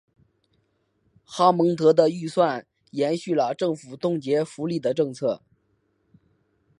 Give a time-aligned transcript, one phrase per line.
[1.25, 5.43] 哈蒙德的预算延续了政府冻结福利的政策。